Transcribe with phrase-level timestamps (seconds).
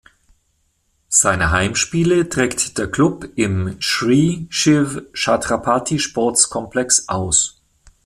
[1.09, 7.61] Seine Heimspiele trägt der Klub im “Shree Shiv Chhatrapati Sports Complex” aus.